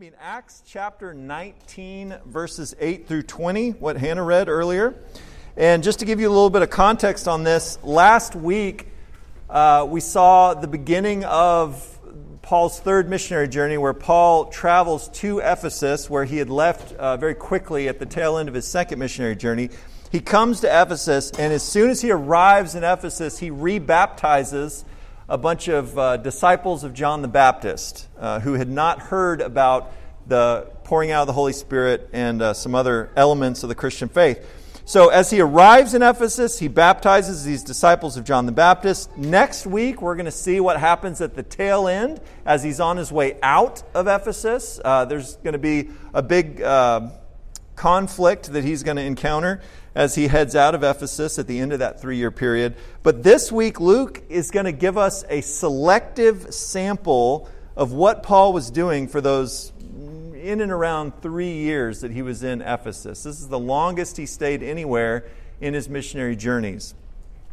[0.00, 4.94] be in Acts chapter 19, verses 8 through 20, what Hannah read earlier.
[5.58, 8.88] And just to give you a little bit of context on this, last week
[9.50, 11.98] uh, we saw the beginning of
[12.40, 17.34] Paul's third missionary journey, where Paul travels to Ephesus, where he had left uh, very
[17.34, 19.68] quickly at the tail end of his second missionary journey.
[20.10, 24.82] He comes to Ephesus, and as soon as he arrives in Ephesus, he rebaptizes
[25.30, 29.92] a bunch of uh, disciples of John the Baptist uh, who had not heard about
[30.26, 34.08] the pouring out of the Holy Spirit and uh, some other elements of the Christian
[34.08, 34.44] faith.
[34.84, 39.16] So, as he arrives in Ephesus, he baptizes these disciples of John the Baptist.
[39.16, 42.96] Next week, we're going to see what happens at the tail end as he's on
[42.96, 44.80] his way out of Ephesus.
[44.84, 47.08] Uh, there's going to be a big uh,
[47.76, 49.60] conflict that he's going to encounter
[49.94, 52.76] as he heads out of Ephesus at the end of that three year period.
[53.02, 58.52] But this week, Luke is going to give us a selective sample of what Paul
[58.52, 59.72] was doing for those
[60.34, 63.22] in and around three years that he was in Ephesus.
[63.22, 65.26] This is the longest he stayed anywhere
[65.60, 66.94] in his missionary journeys.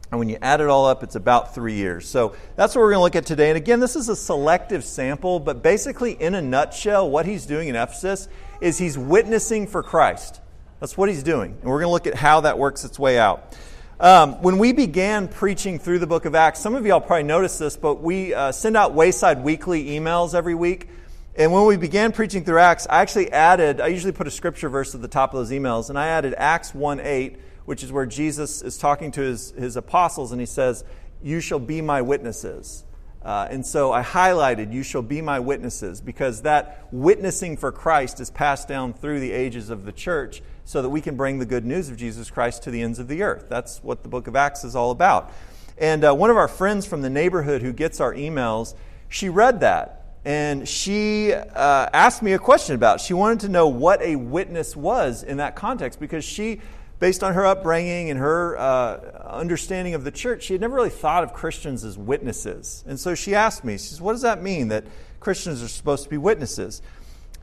[0.10, 2.08] And when you add it all up, it's about three years.
[2.08, 3.50] So that's what we're going to look at today.
[3.50, 7.68] And again, this is a selective sample, but basically, in a nutshell, what he's doing
[7.68, 8.30] in Ephesus
[8.62, 10.40] is he's witnessing for Christ.
[10.80, 11.58] That's what he's doing.
[11.62, 13.56] And we're going to look at how that works its way out.
[14.00, 17.58] Um, when we began preaching through the book of Acts, some of y'all probably noticed
[17.58, 20.88] this, but we uh, send out Wayside Weekly emails every week.
[21.36, 24.70] And when we began preaching through Acts, I actually added, I usually put a scripture
[24.70, 27.92] verse at the top of those emails, and I added Acts 1 8, which is
[27.92, 30.84] where Jesus is talking to his, his apostles, and he says,
[31.24, 32.84] You shall be my witnesses.
[33.24, 38.20] Uh, and so I highlighted, You shall be my witnesses, because that witnessing for Christ
[38.20, 41.46] is passed down through the ages of the church so that we can bring the
[41.46, 43.46] good news of Jesus Christ to the ends of the earth.
[43.48, 45.32] That's what the book of Acts is all about.
[45.78, 48.76] And uh, one of our friends from the neighborhood who gets our emails,
[49.08, 53.02] she read that and she uh, asked me a question about it.
[53.06, 56.60] She wanted to know what a witness was in that context because she,
[57.00, 60.90] based on her upbringing and her uh, understanding of the church, she had never really
[60.90, 62.84] thought of Christians as witnesses.
[62.86, 64.84] And so she asked me, she says, What does that mean that
[65.22, 66.82] Christians are supposed to be witnesses?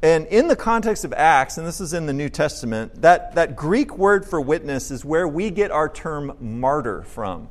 [0.05, 3.57] And in the context of Acts, and this is in the New Testament, that, that
[3.57, 7.49] Greek word for witness is where we get our term martyr from.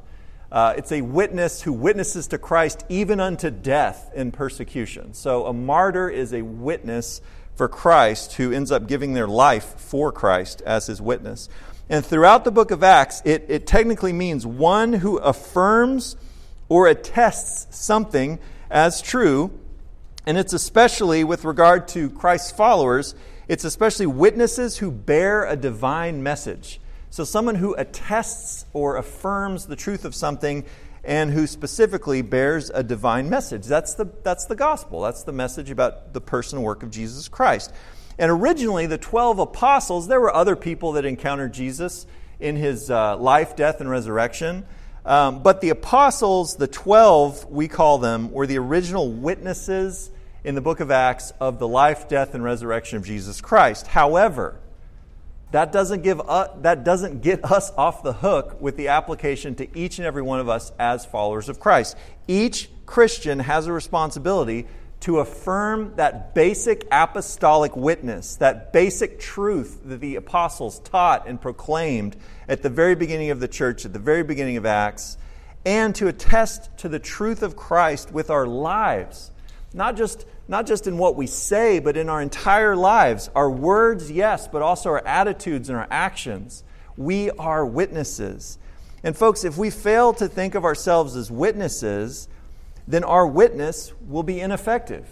[0.52, 5.16] Uh, it's a witness who witnesses to Christ even unto death in persecution.
[5.16, 7.22] So a martyr is a witness
[7.56, 11.50] for Christ who ends up giving their life for Christ as his witness.
[11.90, 16.18] And throughout the book of Acts, it, it technically means one who affirms
[16.70, 18.38] or attests something
[18.70, 19.59] as true
[20.25, 23.16] and it's especially with regard to Christ's followers,
[23.47, 26.79] it's especially witnesses who bear a divine message.
[27.09, 30.66] So, someone who attests or affirms the truth of something
[31.03, 33.66] and who specifically bears a divine message.
[33.66, 35.01] That's the, that's the gospel.
[35.01, 37.73] That's the message about the person and work of Jesus Christ.
[38.17, 42.05] And originally, the 12 apostles, there were other people that encountered Jesus
[42.40, 44.66] in his uh, life, death, and resurrection.
[45.05, 50.09] Um, but the apostles, the 12, we call them, were the original witnesses
[50.43, 53.87] in the book of Acts of the life, death, and resurrection of Jesus Christ.
[53.87, 54.59] However,
[55.51, 59.99] that doesn't, give that doesn't get us off the hook with the application to each
[59.99, 61.95] and every one of us as followers of Christ.
[62.27, 64.67] Each Christian has a responsibility
[65.01, 72.15] to affirm that basic apostolic witness, that basic truth that the apostles taught and proclaimed
[72.47, 75.17] at the very beginning of the church, at the very beginning of Acts,
[75.65, 79.29] and to attest to the truth of Christ with our lives.
[79.73, 83.29] Not just not just in what we say, but in our entire lives.
[83.35, 86.63] Our words, yes, but also our attitudes and our actions.
[86.97, 88.57] We are witnesses.
[89.03, 92.27] And, folks, if we fail to think of ourselves as witnesses,
[92.87, 95.07] then our witness will be ineffective.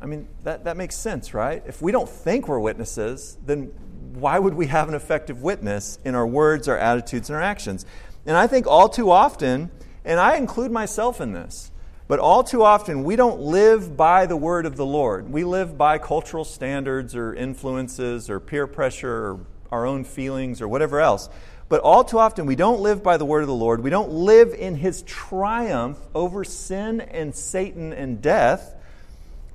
[0.00, 1.62] I mean, that, that makes sense, right?
[1.66, 3.72] If we don't think we're witnesses, then
[4.14, 7.86] why would we have an effective witness in our words, our attitudes, and our actions?
[8.24, 9.70] And I think all too often,
[10.04, 11.70] and I include myself in this,
[12.08, 15.32] but all too often, we don't live by the word of the Lord.
[15.32, 19.40] We live by cultural standards or influences or peer pressure or
[19.72, 21.28] our own feelings or whatever else.
[21.68, 23.82] But all too often, we don't live by the word of the Lord.
[23.82, 28.74] We don't live in his triumph over sin and Satan and death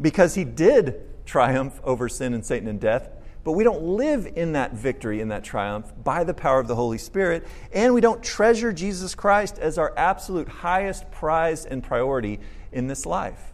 [0.02, 3.10] because he did triumph over sin and Satan and death
[3.44, 6.76] but we don't live in that victory, in that triumph, by the power of the
[6.76, 7.48] Holy Spirit.
[7.74, 12.40] And we don't treasure Jesus Christ as our absolute highest prize and priority
[12.72, 13.54] in this life.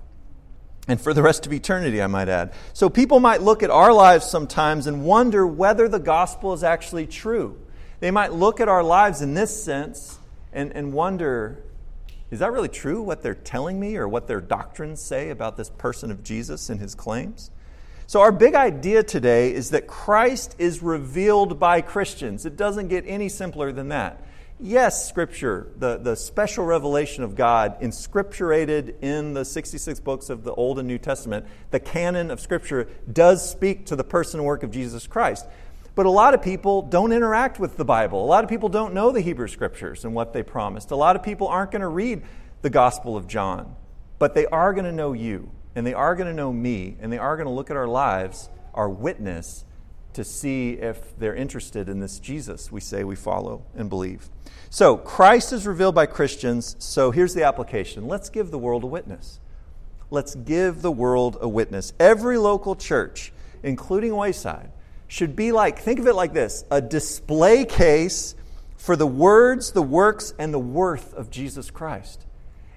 [0.89, 2.53] And for the rest of eternity, I might add.
[2.73, 7.07] So people might look at our lives sometimes and wonder whether the gospel is actually
[7.07, 7.59] true.
[7.99, 10.19] They might look at our lives in this sense
[10.53, 11.63] and, and wonder
[12.29, 15.69] is that really true, what they're telling me, or what their doctrines say about this
[15.69, 17.51] person of Jesus and his claims?
[18.09, 22.45] So, our big idea today is that Christ is revealed by Christians.
[22.45, 24.23] It doesn't get any simpler than that.
[24.61, 30.53] Yes, Scripture, the, the special revelation of God, inscripturated in the 66 books of the
[30.53, 34.63] Old and New Testament, the canon of Scripture, does speak to the person and work
[34.63, 35.45] of Jesus Christ.
[35.93, 38.23] But a lot of people don't interact with the Bible.
[38.23, 40.91] A lot of people don't know the Hebrew Scriptures and what they promised.
[40.91, 42.21] A lot of people aren't going to read
[42.61, 43.75] the Gospel of John,
[44.17, 47.13] but they are going to know you and they are going to know me, and
[47.13, 49.63] they are going to look at our lives, our witness,
[50.13, 54.27] to see if they're interested in this Jesus we say we follow and believe.
[54.71, 56.75] So, Christ is revealed by Christians.
[56.79, 59.39] So, here's the application let's give the world a witness.
[60.09, 61.93] Let's give the world a witness.
[61.99, 63.31] Every local church,
[63.61, 64.71] including Wayside,
[65.07, 68.33] should be like think of it like this a display case
[68.77, 72.25] for the words, the works, and the worth of Jesus Christ.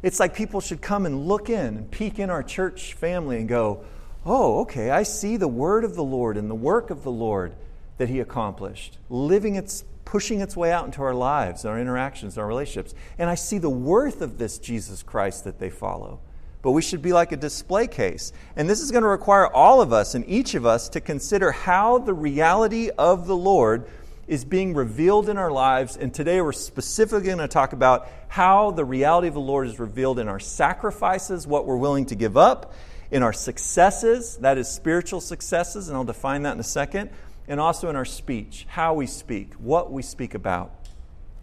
[0.02, 3.48] It's like people should come and look in and peek in our church family and
[3.48, 3.84] go,
[4.24, 7.54] oh, okay, I see the word of the Lord and the work of the Lord
[7.98, 12.46] that He accomplished, living its, pushing its way out into our lives, our interactions, our
[12.46, 12.94] relationships.
[13.18, 16.20] And I see the worth of this Jesus Christ that they follow.
[16.62, 18.32] But we should be like a display case.
[18.54, 21.52] And this is going to require all of us and each of us to consider
[21.52, 23.86] how the reality of the Lord
[24.30, 25.96] is being revealed in our lives.
[25.96, 29.80] And today we're specifically going to talk about how the reality of the Lord is
[29.80, 32.72] revealed in our sacrifices, what we're willing to give up,
[33.10, 37.10] in our successes, that is spiritual successes, and I'll define that in a second,
[37.48, 40.79] and also in our speech, how we speak, what we speak about.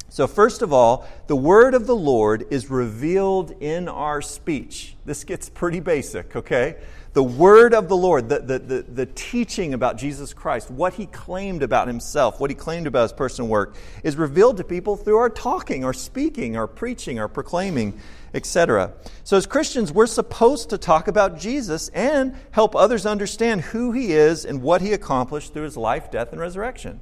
[0.09, 4.95] So, first of all, the word of the Lord is revealed in our speech.
[5.05, 6.77] This gets pretty basic, okay?
[7.17, 11.07] the word of the Lord, the, the, the, the, teaching about Jesus Christ, what he
[11.07, 15.17] claimed about himself, what he claimed about his personal work, is revealed to people through
[15.17, 17.99] our talking, our speaking, our preaching, our proclaiming,
[18.35, 18.93] etc.
[19.23, 24.11] So, as Christians, we're supposed to talk about Jesus and help others understand who he
[24.11, 26.99] is and what he accomplished through his life, death, and resurrection.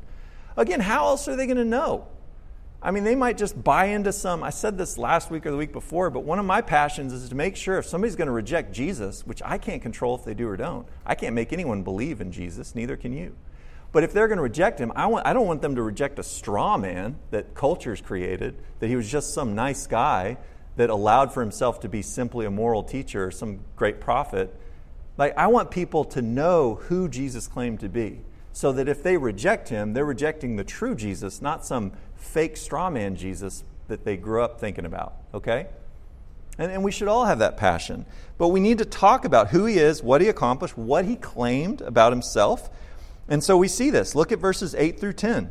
[0.55, 2.07] Again, how else are they going to know?
[2.85, 4.43] I mean, they might just buy into some.
[4.43, 7.27] I said this last week or the week before, but one of my passions is
[7.29, 10.35] to make sure if somebody's going to reject Jesus, which I can't control if they
[10.35, 13.35] do or don't, I can't make anyone believe in Jesus, neither can you.
[13.91, 16.19] But if they're going to reject him, I, want, I don't want them to reject
[16.19, 20.37] a straw man that culture's created, that he was just some nice guy
[20.75, 24.53] that allowed for himself to be simply a moral teacher or some great prophet.
[25.17, 28.19] Like, I want people to know who Jesus claimed to be
[28.55, 31.91] so that if they reject him, they're rejecting the true Jesus, not some
[32.25, 35.67] fake straw man Jesus that they grew up thinking about, okay?
[36.57, 38.05] And, and we should all have that passion.
[38.37, 41.81] But we need to talk about who he is, what he accomplished, what he claimed
[41.81, 42.69] about himself.
[43.27, 44.15] And so we see this.
[44.15, 45.49] Look at verses 8 through 10.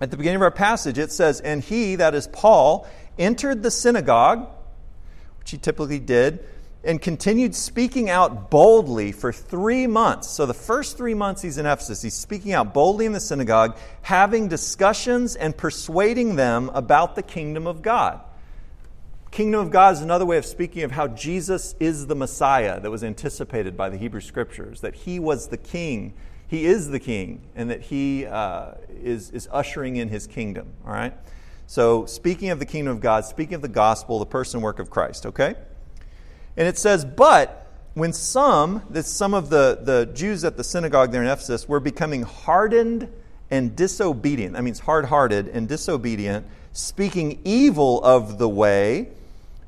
[0.00, 2.88] At the beginning of our passage, it says, And he, that is Paul,
[3.18, 4.48] entered the synagogue,
[5.38, 6.44] which he typically did,
[6.84, 10.28] and continued speaking out boldly for three months.
[10.28, 13.76] So, the first three months he's in Ephesus, he's speaking out boldly in the synagogue,
[14.02, 18.20] having discussions and persuading them about the kingdom of God.
[19.30, 22.90] Kingdom of God is another way of speaking of how Jesus is the Messiah that
[22.90, 26.12] was anticipated by the Hebrew Scriptures, that he was the king,
[26.46, 30.68] he is the king, and that he uh, is, is ushering in his kingdom.
[30.84, 31.14] All right?
[31.66, 34.90] So, speaking of the kingdom of God, speaking of the gospel, the person work of
[34.90, 35.54] Christ, okay?
[36.56, 41.12] And it says, But when some, that some of the, the Jews at the synagogue
[41.12, 43.08] there in Ephesus were becoming hardened
[43.50, 49.08] and disobedient, that means hard hearted and disobedient, speaking evil of the way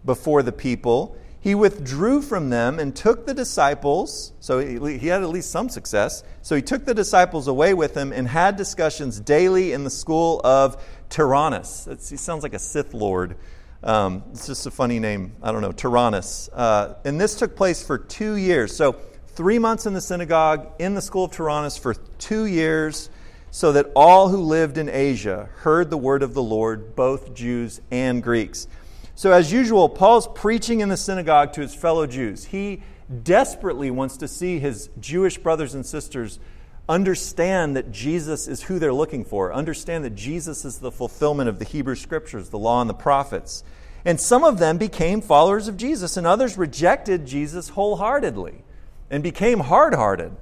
[0.04, 4.32] before the people, he withdrew from them and took the disciples.
[4.40, 6.24] So he, he had at least some success.
[6.40, 10.40] So he took the disciples away with him and had discussions daily in the school
[10.42, 11.86] of Tyrannus.
[12.08, 13.36] he sounds like a Sith Lord.
[13.84, 15.32] Um, it's just a funny name.
[15.42, 16.48] I don't know, Tyrannus.
[16.50, 18.74] Uh, and this took place for two years.
[18.74, 18.96] So,
[19.28, 23.10] three months in the synagogue, in the school of Tyrannus for two years,
[23.50, 27.82] so that all who lived in Asia heard the word of the Lord, both Jews
[27.90, 28.68] and Greeks.
[29.16, 32.46] So, as usual, Paul's preaching in the synagogue to his fellow Jews.
[32.46, 32.82] He
[33.22, 36.40] desperately wants to see his Jewish brothers and sisters
[36.88, 41.58] understand that Jesus is who they're looking for, understand that Jesus is the fulfillment of
[41.58, 43.64] the Hebrew Scriptures, the law, and the prophets.
[44.04, 48.62] And some of them became followers of Jesus, and others rejected Jesus wholeheartedly
[49.10, 50.36] and became hard hearted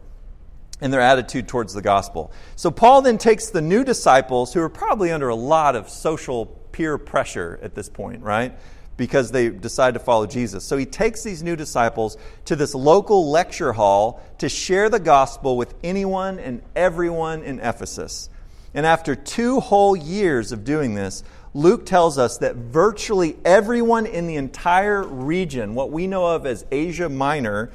[0.80, 2.32] in their attitude towards the gospel.
[2.56, 6.46] So Paul then takes the new disciples, who are probably under a lot of social
[6.72, 8.58] peer pressure at this point, right?
[9.02, 10.62] Because they decide to follow Jesus.
[10.62, 15.56] So he takes these new disciples to this local lecture hall to share the gospel
[15.56, 18.30] with anyone and everyone in Ephesus.
[18.75, 24.28] And after two whole years of doing this, Luke tells us that virtually everyone in
[24.28, 27.73] the entire region, what we know of as Asia Minor,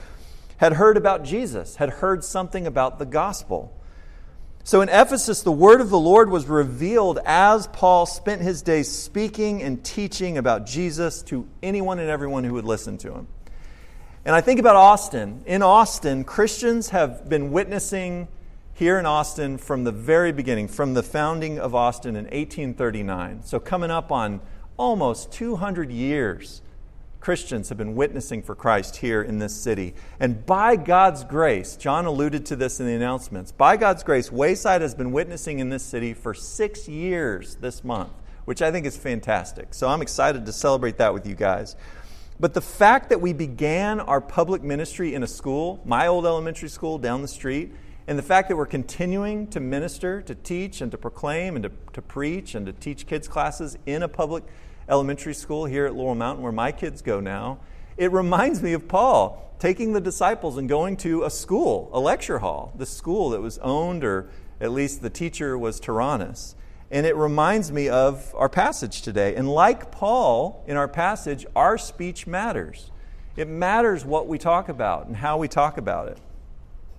[0.56, 3.77] had heard about Jesus, had heard something about the gospel.
[4.68, 8.92] So in Ephesus, the word of the Lord was revealed as Paul spent his days
[8.92, 13.28] speaking and teaching about Jesus to anyone and everyone who would listen to him.
[14.26, 15.42] And I think about Austin.
[15.46, 18.28] In Austin, Christians have been witnessing
[18.74, 23.44] here in Austin from the very beginning, from the founding of Austin in 1839.
[23.44, 24.42] So coming up on
[24.76, 26.62] almost 200 years
[27.28, 29.94] Christians have been witnessing for Christ here in this city.
[30.18, 34.82] And by God's grace, John alluded to this in the announcements, by God's grace, Wayside
[34.82, 38.14] has been witnessing in this city for six years this month,
[38.46, 39.74] which I think is fantastic.
[39.74, 41.76] So I'm excited to celebrate that with you guys.
[42.40, 46.70] But the fact that we began our public ministry in a school, my old elementary
[46.70, 47.74] school down the street,
[48.08, 51.72] and the fact that we're continuing to minister, to teach, and to proclaim, and to,
[51.92, 54.46] to preach, and to teach kids' classes in a public
[54.90, 57.60] elementary school here at Laurel Mountain, where my kids go now,
[57.98, 62.40] it reminds me of Paul taking the disciples and going to a school, a lecture
[62.40, 64.30] hall, the school that was owned, or
[64.62, 66.56] at least the teacher was Tyrannus.
[66.90, 69.36] And it reminds me of our passage today.
[69.36, 72.92] And like Paul in our passage, our speech matters.
[73.36, 76.18] It matters what we talk about and how we talk about it,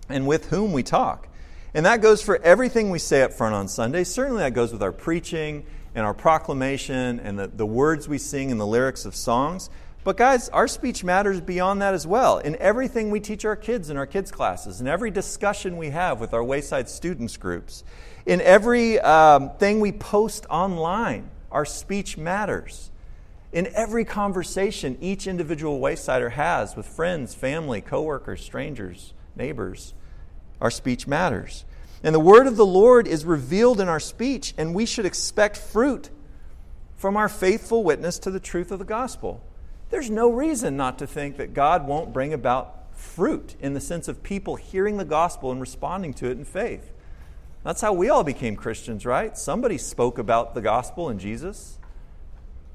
[0.08, 1.28] and with whom we talk.
[1.74, 4.04] And that goes for everything we say up front on Sunday.
[4.04, 5.64] Certainly, that goes with our preaching
[5.94, 9.70] and our proclamation and the, the words we sing and the lyrics of songs.
[10.04, 12.38] But, guys, our speech matters beyond that as well.
[12.38, 16.20] In everything we teach our kids in our kids' classes, in every discussion we have
[16.20, 17.84] with our Wayside students groups,
[18.24, 22.90] in every um, thing we post online, our speech matters.
[23.52, 29.94] In every conversation each individual Waysider has with friends, family, coworkers, strangers, neighbors,
[30.60, 31.64] our speech matters.
[32.02, 35.56] And the word of the Lord is revealed in our speech, and we should expect
[35.56, 36.10] fruit
[36.96, 39.42] from our faithful witness to the truth of the gospel.
[39.90, 44.08] There's no reason not to think that God won't bring about fruit in the sense
[44.08, 46.92] of people hearing the gospel and responding to it in faith.
[47.64, 49.36] That's how we all became Christians, right?
[49.36, 51.78] Somebody spoke about the gospel and Jesus,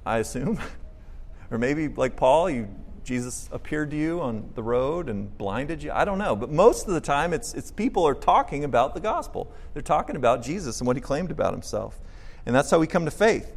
[0.06, 0.60] I assume.
[1.52, 2.68] or maybe, like Paul, you
[3.04, 5.92] Jesus appeared to you on the road and blinded you?
[5.92, 6.36] I don't know.
[6.36, 9.52] But most of the time, it's, it's people are talking about the gospel.
[9.74, 12.00] They're talking about Jesus and what he claimed about himself.
[12.46, 13.54] And that's how we come to faith.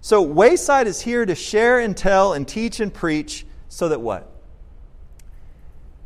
[0.00, 4.30] So, Wayside is here to share and tell and teach and preach so that what?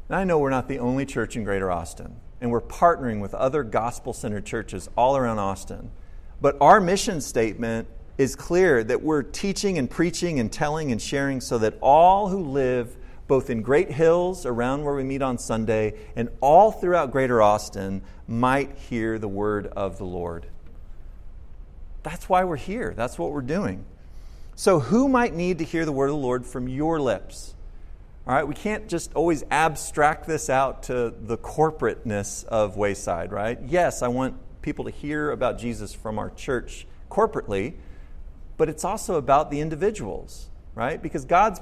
[0.08, 3.34] And I know we're not the only church in Greater Austin, and we're partnering with
[3.34, 5.90] other gospel centered churches all around Austin.
[6.40, 7.87] But our mission statement
[8.19, 12.45] is clear that we're teaching and preaching and telling and sharing so that all who
[12.45, 12.97] live
[13.28, 18.02] both in Great Hills, around where we meet on Sunday, and all throughout Greater Austin
[18.28, 20.47] might hear the word of the Lord.
[22.02, 22.92] That's why we're here.
[22.95, 23.85] That's what we're doing.
[24.54, 27.54] So, who might need to hear the word of the Lord from your lips?
[28.26, 33.59] All right, we can't just always abstract this out to the corporateness of Wayside, right?
[33.66, 37.75] Yes, I want people to hear about Jesus from our church corporately,
[38.56, 41.00] but it's also about the individuals, right?
[41.02, 41.61] Because God's,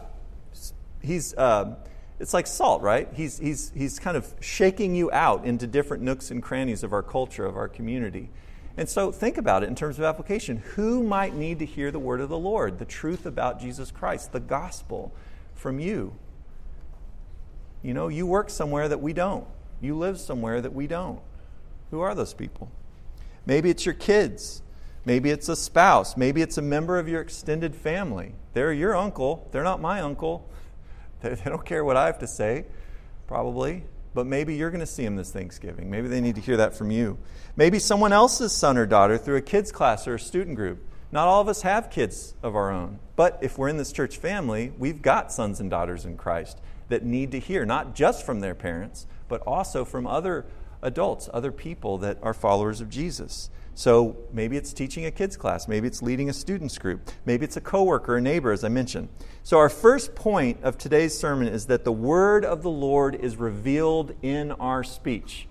[1.03, 1.77] He's, uh,
[2.19, 3.09] it's like salt, right?
[3.15, 7.03] He's, he's, he's kind of shaking you out into different nooks and crannies of our
[7.03, 8.29] culture, of our community.
[8.77, 10.59] And so think about it in terms of application.
[10.75, 14.33] Who might need to hear the word of the Lord, the truth about Jesus Christ,
[14.33, 15.13] the gospel
[15.55, 16.15] from you?
[17.83, 19.47] You know, you work somewhere that we don't,
[19.81, 21.21] you live somewhere that we don't.
[21.91, 22.71] Who are those people?
[23.47, 24.63] Maybe it's your kids.
[25.05, 26.17] Maybe it's a spouse.
[26.17, 28.35] Maybe it's a member of your extended family.
[28.53, 29.49] They're your uncle.
[29.53, 30.49] They're not my uncle.
[31.23, 32.65] They, don't care what I have to say,
[33.27, 33.85] probably.
[34.15, 35.91] But maybe you're going to see them this Thanksgiving.
[35.91, 37.19] Maybe they need to hear that from you.
[37.57, 40.83] Maybe someone else's son or daughter through a kids' class or a student group.
[41.13, 43.01] Not all of us have kids of our own.
[43.17, 47.05] But if we're in this church family, we've got sons and daughters in Christ that
[47.05, 50.47] need to hear, not just from their parents, but also from other
[50.83, 53.51] adults, other people that are followers of Jesus.
[53.81, 57.57] So maybe it's teaching a kids class, maybe it's leading a students group, maybe it's
[57.57, 59.09] a coworker, a neighbor, as I mentioned.
[59.43, 63.37] So our first point of today's sermon is that the word of the Lord is
[63.37, 65.49] revealed in our speech.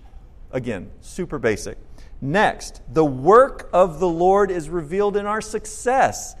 [0.52, 1.76] Again, super basic.
[2.20, 6.36] Next, the work of the Lord is revealed in our success.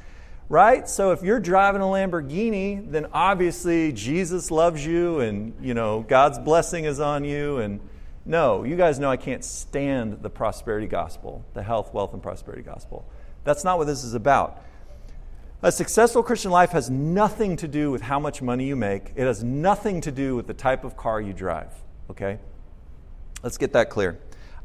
[0.48, 0.88] Right?
[0.88, 6.38] So if you're driving a Lamborghini, then obviously Jesus loves you and, you know, God's
[6.38, 7.80] blessing is on you and
[8.26, 12.62] no, you guys know I can't stand the prosperity gospel, the health, wealth, and prosperity
[12.62, 13.08] gospel.
[13.44, 14.62] That's not what this is about.
[15.62, 19.24] A successful Christian life has nothing to do with how much money you make, it
[19.24, 21.72] has nothing to do with the type of car you drive.
[22.10, 22.38] Okay?
[23.42, 24.18] Let's get that clear.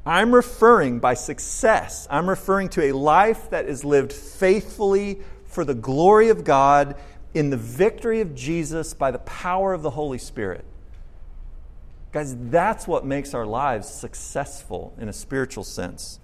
[0.05, 5.73] I'm referring by success, I'm referring to a life that is lived faithfully for the
[5.73, 6.95] glory of God
[7.33, 10.63] in the victory of Jesus by the power of the Holy Spirit.
[12.15, 16.17] Guys, that's what makes our lives successful in a spiritual sense.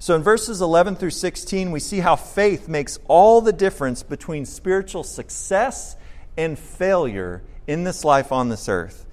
[0.00, 4.44] So in verses 11 through 16, we see how faith makes all the difference between
[4.44, 5.94] spiritual success
[6.36, 9.06] and failure in this life on this earth.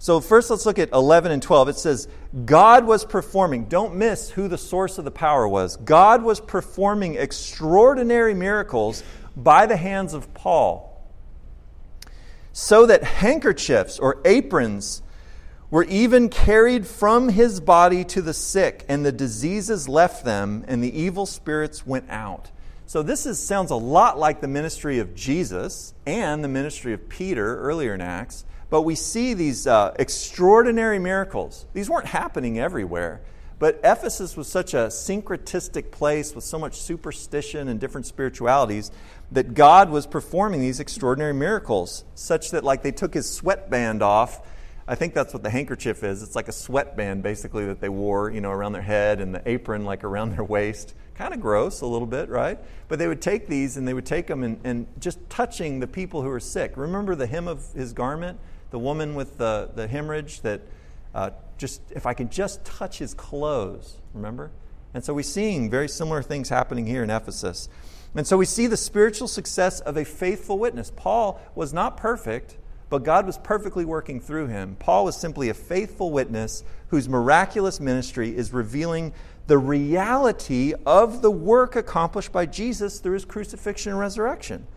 [0.00, 1.68] So, first, let's look at 11 and 12.
[1.68, 2.08] It says,
[2.44, 5.76] God was performing, don't miss who the source of the power was.
[5.76, 9.04] God was performing extraordinary miracles
[9.36, 11.00] by the hands of Paul,
[12.52, 15.00] so that handkerchiefs or aprons
[15.74, 20.84] were even carried from his body to the sick, and the diseases left them, and
[20.84, 22.52] the evil spirits went out.
[22.86, 27.08] So, this is, sounds a lot like the ministry of Jesus and the ministry of
[27.08, 31.64] Peter earlier in Acts but we see these uh, extraordinary miracles.
[31.74, 33.20] These weren't happening everywhere,
[33.60, 38.90] but Ephesus was such a syncretistic place with so much superstition and different spiritualities
[39.30, 44.40] that God was performing these extraordinary miracles, such that, like, they took his sweatband off.
[44.86, 46.22] I think that's what the handkerchief is.
[46.22, 49.42] It's like a sweatband, basically, that they wore, you know, around their head and the
[49.48, 50.94] apron, like, around their waist.
[51.14, 52.58] Kind of gross, a little bit, right?
[52.88, 55.86] But they would take these and they would take them and, and just touching the
[55.86, 56.76] people who were sick.
[56.76, 58.38] Remember the hem of his garment?
[58.74, 60.60] the woman with the, the hemorrhage that
[61.14, 64.50] uh, just, if I could just touch his clothes, remember?
[64.92, 67.68] And so we're seeing very similar things happening here in Ephesus.
[68.16, 70.90] And so we see the spiritual success of a faithful witness.
[70.96, 72.56] Paul was not perfect,
[72.94, 74.76] but God was perfectly working through him.
[74.78, 79.12] Paul was simply a faithful witness whose miraculous ministry is revealing
[79.48, 84.68] the reality of the work accomplished by Jesus through his crucifixion and resurrection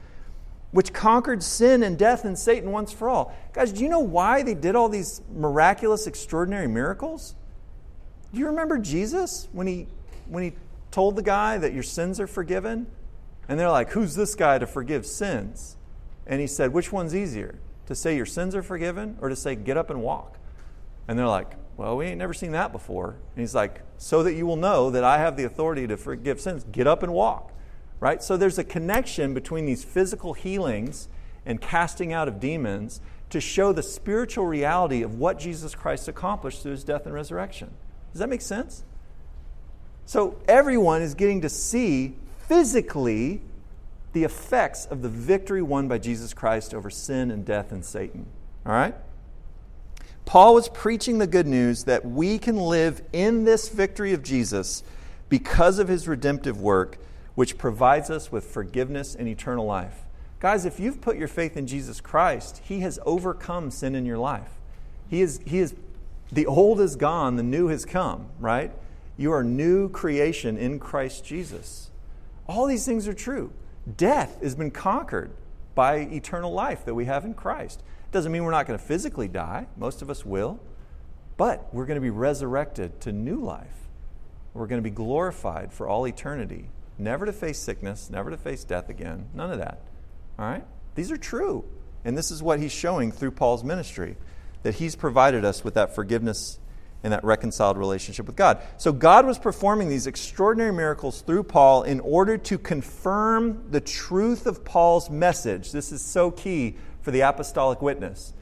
[0.72, 3.38] which conquered sin and death and Satan once for all.
[3.54, 7.36] Guys, do you know why they did all these miraculous, extraordinary miracles?
[8.34, 9.86] Do you remember Jesus when he,
[10.28, 10.54] when he
[10.90, 12.88] told the guy that your sins are forgiven?
[13.48, 15.78] And they're like, Who's this guy to forgive sins?
[16.26, 17.60] And he said, Which one's easier?
[17.88, 20.38] To say your sins are forgiven or to say, Get up and walk?
[21.08, 23.12] And they're like, Well, we ain't never seen that before.
[23.12, 26.40] And he's like, So that you will know that I have the authority to forgive
[26.40, 27.54] sins, get up and walk
[28.00, 28.22] right?
[28.22, 31.08] So there's a connection between these physical healings
[31.46, 36.62] and casting out of demons to show the spiritual reality of what Jesus Christ accomplished
[36.62, 37.72] through his death and resurrection.
[38.12, 38.84] Does that make sense?
[40.06, 42.16] So everyone is getting to see
[42.48, 43.42] physically
[44.18, 48.26] the effects of the victory won by Jesus Christ over sin and death and Satan.
[48.66, 48.96] All right?
[50.26, 54.84] Paul was preaching the good news that we can live in this victory of Jesus
[55.30, 56.98] because of his redemptive work
[57.36, 60.06] which provides us with forgiveness and eternal life.
[60.40, 64.18] Guys, if you've put your faith in Jesus Christ, He has overcome sin in your
[64.18, 64.50] life.
[65.08, 65.76] He is, he is
[66.32, 68.72] the old is gone, the new has come, right?
[69.18, 71.92] You are new creation in Christ Jesus.
[72.48, 73.52] All these things are true.
[73.96, 75.32] Death has been conquered
[75.76, 77.82] by eternal life that we have in Christ.
[78.06, 80.60] It doesn't mean we're not going to physically die, most of us will,
[81.38, 83.88] but we're going to be resurrected to new life.
[84.54, 86.70] We're going to be glorified for all eternity
[87.00, 89.28] never to face sickness, never to face death again.
[89.34, 89.82] None of that.
[90.40, 90.66] All right?
[90.96, 91.64] These are true.
[92.04, 94.18] And this is what he's showing through Paul's ministry
[94.64, 96.60] that he's provided us with that forgiveness
[97.04, 98.62] and that reconciled relationship with God.
[98.78, 104.48] So God was performing these extraordinary miracles through Paul in order to confirm the truth
[104.48, 105.72] of Paul's message.
[105.72, 108.34] This is so key for the apostolic witness.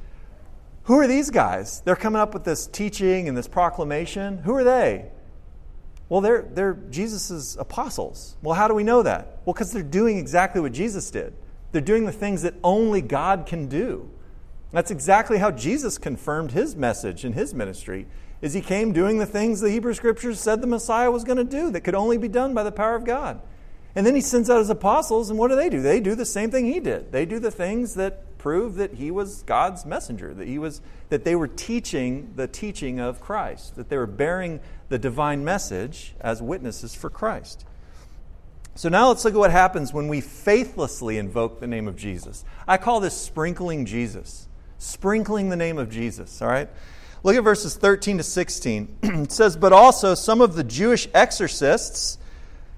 [0.83, 1.81] Who are these guys?
[1.81, 4.39] They're coming up with this teaching and this proclamation.
[4.39, 5.11] Who are they?
[6.09, 8.37] Well, they're, they're Jesus' apostles.
[8.43, 9.41] Well, how do we know that?
[9.45, 11.33] Well, because they're doing exactly what Jesus did.
[11.71, 14.09] They're doing the things that only God can do.
[14.71, 18.07] That's exactly how Jesus confirmed his message in his ministry.
[18.41, 21.43] Is he came doing the things the Hebrew scriptures said the Messiah was going to
[21.43, 23.41] do that could only be done by the power of God.
[23.95, 25.81] And then he sends out his apostles, and what do they do?
[25.81, 27.13] They do the same thing he did.
[27.13, 31.23] They do the things that prove that he was God's messenger, that he was that
[31.23, 36.41] they were teaching the teaching of Christ, that they were bearing the divine message as
[36.41, 37.65] witnesses for Christ.
[38.75, 42.43] So now let's look at what happens when we faithlessly invoke the name of Jesus.
[42.67, 44.49] I call this sprinkling Jesus.
[44.77, 46.69] Sprinkling the name of Jesus, all right?
[47.25, 48.97] Look at verses 13 to 16.
[49.03, 52.19] it says, But also some of the Jewish exorcists,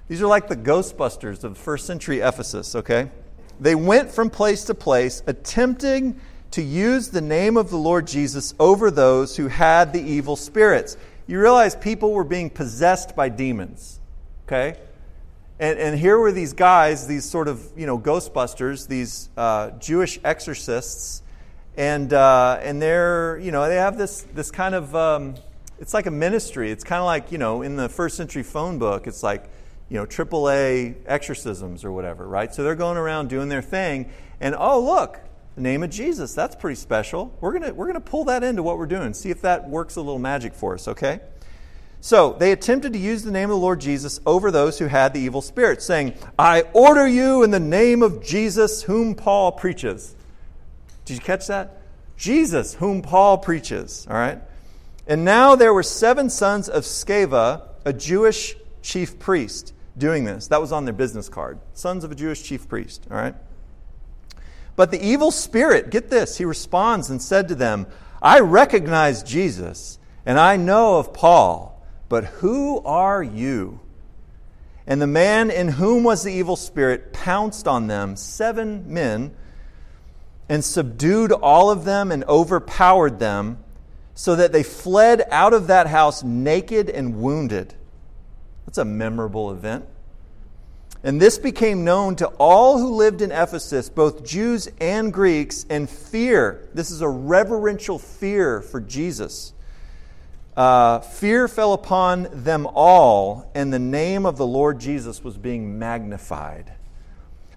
[0.08, 3.12] these are like the Ghostbusters of first century Ephesus, okay?
[3.60, 6.20] They went from place to place, attempting
[6.52, 10.96] to use the name of the Lord Jesus over those who had the evil spirits
[11.28, 14.00] you realize people were being possessed by demons,
[14.46, 14.80] okay?
[15.60, 20.20] And, and here were these guys, these sort of, you know, Ghostbusters, these uh, Jewish
[20.24, 21.22] exorcists,
[21.78, 25.36] and, uh, and they're, you know, they have this, this kind of, um,
[25.80, 26.72] it's like a ministry.
[26.72, 29.50] It's kind of like, you know, in the first century phone book, it's like,
[29.90, 32.54] you know, AAA exorcisms or whatever, right?
[32.54, 34.12] So they're going around doing their thing,
[34.42, 35.20] and oh, look,
[35.56, 36.34] the name of Jesus.
[36.34, 37.34] That's pretty special.
[37.40, 40.02] We're to we're to pull that into what we're doing, see if that works a
[40.02, 41.22] little magic for us, okay?
[42.02, 45.13] So they attempted to use the name of the Lord Jesus over those who had
[45.13, 50.16] the evil spirit, saying, I order you in the name of Jesus, whom Paul preaches.
[51.08, 51.82] Did you catch that?
[52.17, 54.06] Jesus, whom Paul preaches.
[54.10, 54.41] All right?
[55.08, 60.48] And now there were seven sons of Sceva, a Jewish chief priest, doing this.
[60.48, 61.60] That was on their business card.
[61.74, 63.08] Sons of a Jewish chief priest.
[63.10, 63.36] All right?
[64.76, 67.88] But the evil spirit, get this, he responds and said to them,
[68.22, 73.80] I recognize Jesus, and I know of Paul, but who are you?
[74.86, 79.34] And the man in whom was the evil spirit pounced on them, seven men,
[80.50, 83.58] and subdued all of them and overpowered them,
[84.16, 87.74] so that they fled out of that house naked and wounded.
[88.66, 89.86] That's a memorable event.
[91.04, 95.90] And this became known to all who lived in Ephesus, both Jews and Greeks, and
[95.90, 96.68] fear.
[96.74, 99.54] This is a reverential fear for Jesus.
[100.56, 105.78] Uh, fear fell upon them all, and the name of the Lord Jesus was being
[105.78, 106.74] magnified.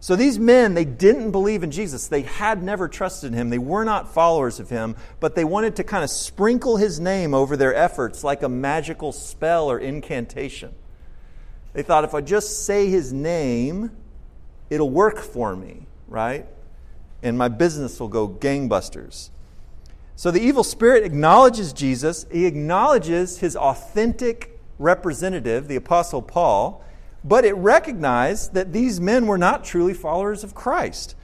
[0.02, 2.08] So these men, they didn't believe in Jesus.
[2.08, 3.50] They had never trusted him.
[3.50, 7.34] They were not followers of him, but they wanted to kind of sprinkle his name
[7.34, 10.74] over their efforts like a magical spell or incantation.
[11.74, 13.90] They thought if I just say his name,
[14.70, 16.46] it'll work for me, right?
[17.22, 19.28] And my business will go gangbusters.
[20.16, 26.82] So the evil spirit acknowledges Jesus, he acknowledges his authentic representative, the Apostle Paul,
[27.24, 31.14] but it recognized that these men were not truly followers of Christ.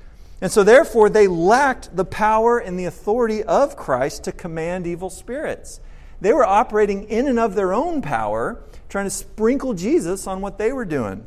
[0.40, 5.09] And so, therefore, they lacked the power and the authority of Christ to command evil
[5.09, 5.80] spirits.
[6.20, 10.59] They were operating in and of their own power, trying to sprinkle Jesus on what
[10.59, 11.26] they were doing.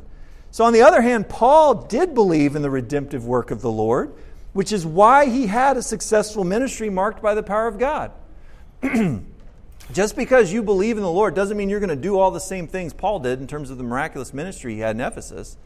[0.52, 4.12] So, on the other hand, Paul did believe in the redemptive work of the Lord,
[4.52, 8.12] which is why he had a successful ministry marked by the power of God.
[9.92, 12.40] Just because you believe in the Lord doesn't mean you're going to do all the
[12.40, 15.56] same things Paul did in terms of the miraculous ministry he had in Ephesus.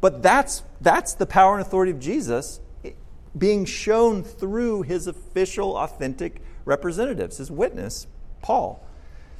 [0.00, 2.92] But that's, that's the power and authority of Jesus eh,
[3.36, 8.06] being shown through his official, authentic representatives, his witness,
[8.40, 8.82] Paul.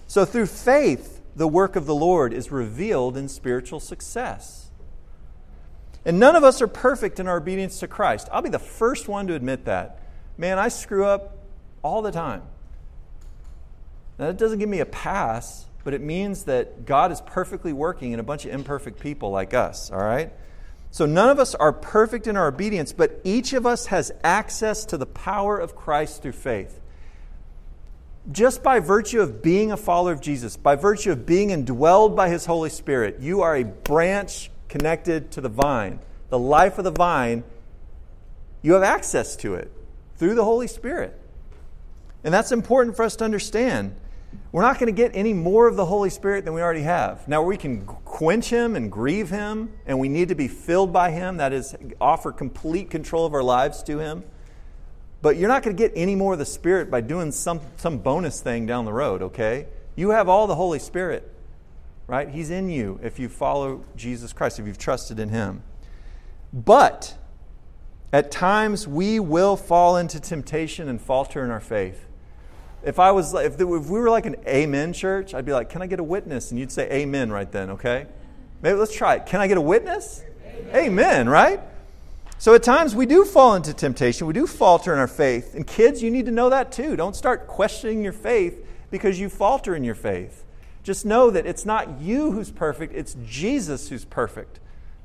[0.07, 4.71] So through faith, the work of the Lord is revealed in spiritual success.
[6.05, 8.29] And none of us are perfect in our obedience to Christ.
[8.33, 10.01] I'll be the first one to admit that.
[10.37, 11.37] Man, I screw up
[11.83, 12.43] all the time.
[14.19, 18.13] Now, that doesn't give me a pass, but it means that God is perfectly working
[18.13, 20.33] in a bunch of imperfect people like us, all right?
[20.91, 24.85] So none of us are perfect in our obedience, but each of us has access
[24.87, 26.81] to the power of Christ through faith
[28.31, 32.29] just by virtue of being a follower of Jesus, by virtue of being indwelled by
[32.29, 36.01] His Holy Spirit, you are a branch connected to the vine.
[36.29, 37.43] The life of the vine,
[38.61, 39.73] you have access to it
[40.17, 41.19] through the Holy Spirit.
[42.23, 43.95] And that's important for us to understand.
[44.51, 47.29] We're not going to get any more of the Holy Spirit than we already have.
[47.29, 51.11] Now, we can quench Him and grieve Him, and we need to be filled by
[51.11, 51.37] Him.
[51.37, 54.25] That is, offer complete control of our lives to Him.
[55.21, 57.99] But you're not going to get any more of the Spirit by doing some, some
[57.99, 59.67] bonus thing down the road, okay?
[59.97, 61.31] You have all the Holy Spirit,
[62.07, 62.29] right?
[62.29, 65.63] He's in you if you follow Jesus Christ, if you've trusted in Him.
[66.53, 67.17] But
[68.13, 72.08] at times we will fall into temptation and falter in our faith.
[72.83, 75.83] If I was, if, if we were like an amen church, I'd be like, "Can
[75.83, 78.07] I get a witness?" And you'd say amen right then, okay?
[78.63, 79.27] Maybe let's try it.
[79.27, 80.25] Can I get a witness?
[80.45, 81.61] Amen, amen right?
[82.41, 84.29] So at times we do fall into temptation.
[84.29, 85.57] We do falter in our faith.
[85.57, 86.95] And kids, you need to know that too.
[86.95, 90.45] Don't start questioning your faith because you falter in your faith.
[90.85, 94.61] Just know that it's not you who's perfect, it's Jesus who's perfect.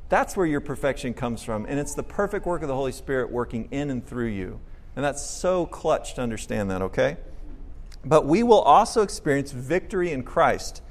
[0.09, 1.65] That's where your perfection comes from.
[1.65, 4.59] And it's the perfect work of the Holy Spirit working in and through you.
[4.95, 7.17] And that's so clutch to understand that, okay?
[8.05, 10.81] But we will also experience victory in Christ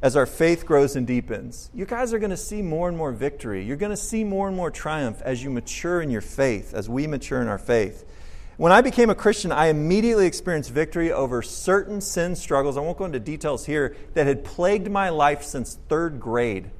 [0.00, 1.70] as our faith grows and deepens.
[1.72, 3.64] You guys are going to see more and more victory.
[3.64, 6.88] You're going to see more and more triumph as you mature in your faith, as
[6.88, 8.04] we mature in our faith.
[8.56, 12.76] When I became a Christian, I immediately experienced victory over certain sin struggles.
[12.76, 16.70] I won't go into details here that had plagued my life since third grade.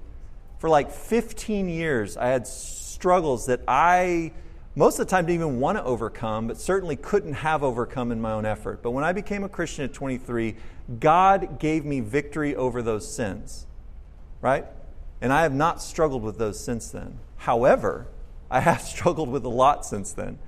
[0.59, 4.33] For like 15 years, I had struggles that I
[4.75, 8.21] most of the time didn't even want to overcome, but certainly couldn't have overcome in
[8.21, 8.83] my own effort.
[8.83, 10.57] But when I became a Christian at 23,
[10.99, 13.67] God gave me victory over those sins,
[14.41, 14.65] right?
[15.21, 17.19] And I have not struggled with those since then.
[17.37, 18.07] However,
[18.51, 20.39] I have struggled with a lot since then.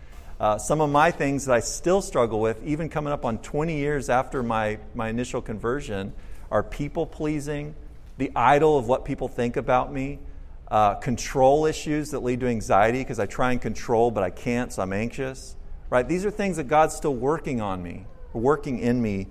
[0.40, 3.76] Uh, some of my things that I still struggle with, even coming up on 20
[3.76, 6.12] years after my, my initial conversion,
[6.50, 7.74] are people pleasing,
[8.18, 10.18] the idol of what people think about me,
[10.68, 14.72] uh, control issues that lead to anxiety because I try and control, but I can't,
[14.72, 15.56] so I'm anxious.
[15.90, 16.06] right?
[16.06, 19.28] These are things that God's still working on me, working in me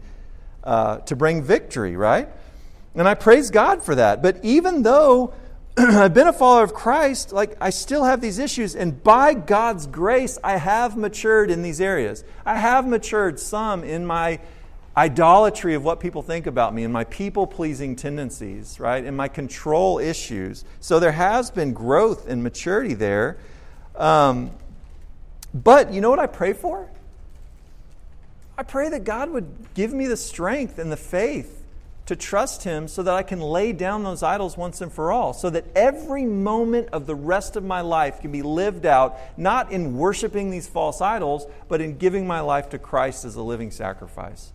[0.64, 2.30] uh, to bring victory, right?
[2.96, 4.22] And I praise God for that.
[4.22, 5.34] But even though
[5.78, 9.88] I've been a follower of Christ, like I still have these issues, and by God's
[9.88, 12.24] grace, I have matured in these areas.
[12.46, 14.40] I have matured some in my
[14.96, 19.04] idolatry of what people think about me and my people pleasing tendencies, right?
[19.04, 20.66] And my control issues.
[20.80, 23.38] So there has been growth and maturity there.
[23.96, 24.52] Um,
[25.54, 26.90] but you know what I pray for?
[28.58, 31.64] I pray that God would give me the strength and the faith
[32.06, 35.34] to trust Him so that I can lay down those idols once and for all,
[35.34, 39.72] so that every moment of the rest of my life can be lived out, not
[39.72, 43.72] in worshiping these false idols, but in giving my life to Christ as a living
[43.72, 44.52] sacrifice.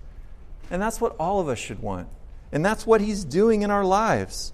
[0.70, 2.08] And that's what all of us should want.
[2.52, 4.52] And that's what He's doing in our lives.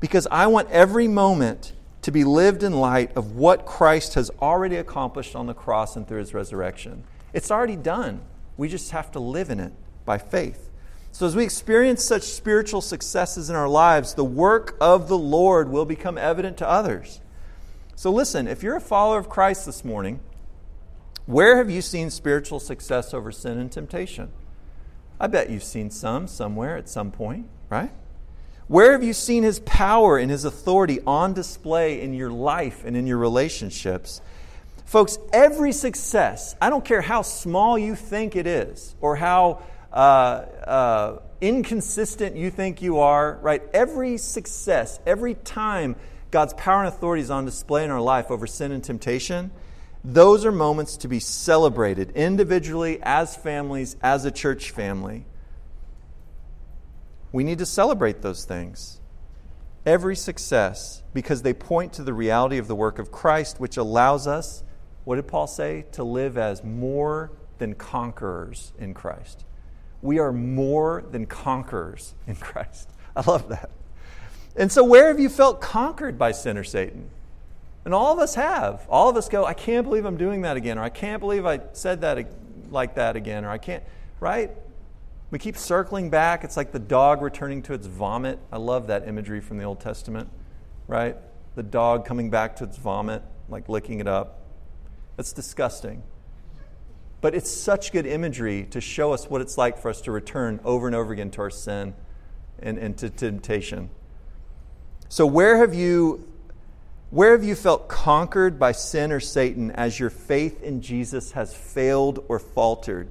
[0.00, 4.76] Because I want every moment to be lived in light of what Christ has already
[4.76, 7.04] accomplished on the cross and through His resurrection.
[7.32, 8.20] It's already done.
[8.56, 9.72] We just have to live in it
[10.04, 10.70] by faith.
[11.12, 15.70] So, as we experience such spiritual successes in our lives, the work of the Lord
[15.70, 17.20] will become evident to others.
[17.94, 20.20] So, listen, if you're a follower of Christ this morning,
[21.24, 24.30] where have you seen spiritual success over sin and temptation?
[25.18, 27.90] I bet you've seen some somewhere at some point, right?
[28.68, 32.96] Where have you seen his power and his authority on display in your life and
[32.96, 34.20] in your relationships?
[34.84, 39.96] Folks, every success, I don't care how small you think it is or how uh,
[39.96, 43.62] uh, inconsistent you think you are, right?
[43.72, 45.96] Every success, every time
[46.30, 49.50] God's power and authority is on display in our life over sin and temptation,
[50.06, 55.26] those are moments to be celebrated individually, as families, as a church family.
[57.32, 59.00] We need to celebrate those things.
[59.84, 64.28] Every success, because they point to the reality of the work of Christ, which allows
[64.28, 64.62] us,
[65.02, 65.86] what did Paul say?
[65.92, 69.44] To live as more than conquerors in Christ.
[70.02, 72.88] We are more than conquerors in Christ.
[73.16, 73.70] I love that.
[74.54, 77.10] And so, where have you felt conquered by sin or Satan?
[77.86, 78.84] And all of us have.
[78.88, 81.46] All of us go, I can't believe I'm doing that again, or I can't believe
[81.46, 82.18] I said that
[82.68, 83.84] like that again, or I can't,
[84.18, 84.50] right?
[85.30, 86.42] We keep circling back.
[86.42, 88.40] It's like the dog returning to its vomit.
[88.50, 90.28] I love that imagery from the Old Testament,
[90.88, 91.16] right?
[91.54, 94.40] The dog coming back to its vomit, like licking it up.
[95.16, 96.02] That's disgusting.
[97.20, 100.58] But it's such good imagery to show us what it's like for us to return
[100.64, 101.94] over and over again to our sin
[102.58, 103.90] and, and to temptation.
[105.08, 106.26] So, where have you
[107.16, 111.54] where have you felt conquered by sin or Satan as your faith in Jesus has
[111.54, 113.08] failed or faltered?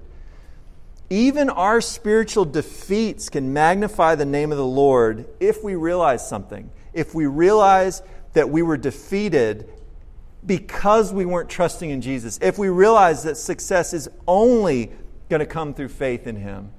[1.10, 6.70] Even our spiritual defeats can magnify the name of the Lord if we realize something.
[6.94, 9.74] If we realize that we were defeated
[10.46, 14.92] because we weren't trusting in Jesus, if we realize that success is only
[15.30, 16.70] going to come through faith in Him,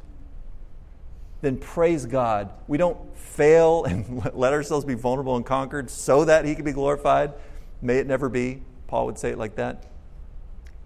[1.42, 2.50] then praise God.
[2.66, 6.72] We don't fail and let ourselves be vulnerable and conquered so that He can be
[6.72, 7.32] glorified.
[7.82, 8.62] May it never be.
[8.86, 9.84] Paul would say it like that.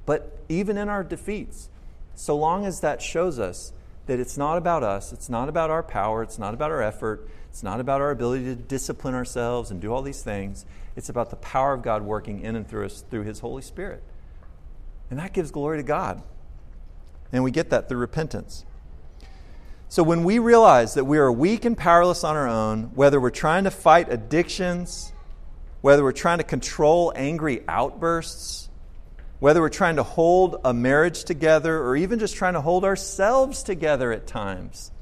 [0.07, 1.69] But even in our defeats,
[2.15, 3.73] so long as that shows us
[4.07, 7.29] that it's not about us, it's not about our power, it's not about our effort,
[7.49, 10.65] it's not about our ability to discipline ourselves and do all these things.
[10.97, 14.03] It's about the power of God working in and through us through His Holy Spirit.
[15.11, 16.23] And that gives glory to God.
[17.33, 18.65] And we get that through repentance.
[19.91, 23.31] So when we realize that we are weak and powerless on our own, whether we're
[23.31, 25.13] trying to fight addictions,
[25.81, 28.69] whether we're trying to control angry outbursts,
[29.41, 33.65] whether we're trying to hold a marriage together, or even just trying to hold ourselves
[33.65, 34.93] together at times,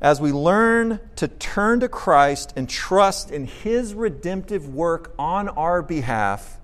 [0.00, 5.82] as we learn to turn to Christ and trust in His redemptive work on our
[5.82, 6.60] behalf,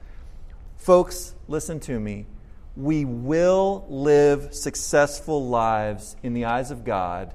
[0.77, 2.27] folks, listen to me.
[2.77, 7.35] We will live successful lives in the eyes of God,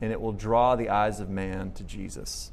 [0.00, 2.50] and it will draw the eyes of man to Jesus.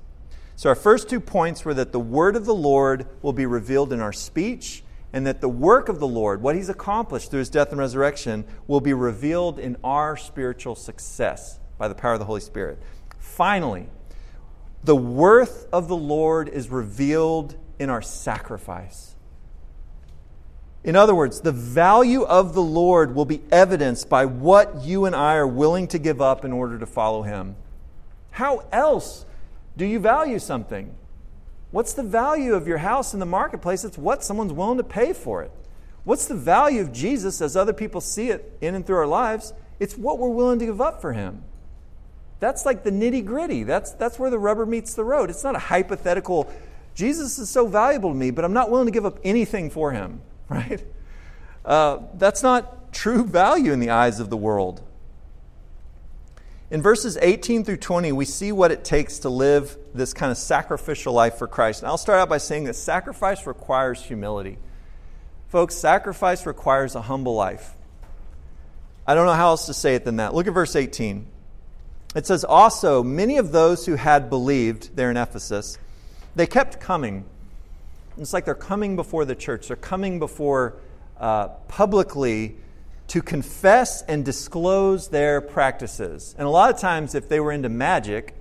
[0.56, 3.92] So, our first two points were that the word of the Lord will be revealed
[3.92, 7.50] in our speech, and that the work of the Lord, what He's accomplished through His
[7.50, 12.26] death and resurrection, will be revealed in our spiritual success by the power of the
[12.26, 12.78] Holy Spirit.
[13.18, 13.88] Finally,
[14.84, 19.16] the worth of the Lord is revealed in our sacrifice.
[20.84, 25.16] In other words, the value of the Lord will be evidenced by what you and
[25.16, 27.56] I are willing to give up in order to follow Him.
[28.32, 29.26] How else
[29.78, 30.96] do you value something?
[31.70, 33.84] What's the value of your house in the marketplace?
[33.84, 35.52] It's what someone's willing to pay for it.
[36.04, 39.54] What's the value of Jesus as other people see it in and through our lives?
[39.80, 41.44] It's what we're willing to give up for Him.
[42.40, 43.64] That's like the nitty gritty.
[43.64, 45.30] That's, that's where the rubber meets the road.
[45.30, 46.52] It's not a hypothetical,
[46.96, 49.92] Jesus is so valuable to me, but I'm not willing to give up anything for
[49.92, 50.84] him, right?
[51.66, 54.82] uh, that's not true value in the eyes of the world.
[56.70, 60.38] In verses 18 through 20, we see what it takes to live this kind of
[60.38, 61.82] sacrificial life for Christ.
[61.82, 64.58] And I'll start out by saying that sacrifice requires humility.
[65.50, 67.74] Folks, sacrifice requires a humble life.
[69.06, 70.34] I don't know how else to say it than that.
[70.34, 71.28] Look at verse 18.
[72.16, 75.78] It says, Also, many of those who had believed there in Ephesus,
[76.36, 77.26] they kept coming.
[78.22, 80.78] It's like they're coming before the church, they're coming before
[81.20, 82.56] uh, publicly
[83.08, 86.36] to confess and disclose their practices.
[86.38, 88.36] And a lot of times, if they were into magic,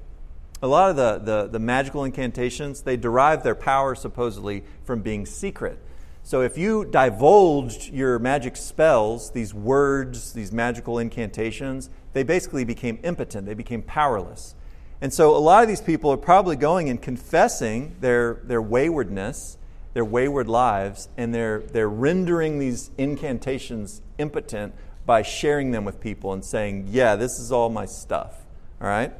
[0.62, 5.24] a lot of the, the, the, magical incantations, they derive their power supposedly from being
[5.24, 5.78] secret.
[6.22, 12.98] So if you divulged your magic spells, these words, these magical incantations, they basically became
[13.02, 14.54] impotent, they became powerless.
[15.00, 19.56] And so a lot of these people are probably going and confessing their, their waywardness
[19.92, 24.74] their wayward lives, and they're, they're rendering these incantations impotent
[25.04, 28.34] by sharing them with people and saying, Yeah, this is all my stuff.
[28.80, 29.12] All right?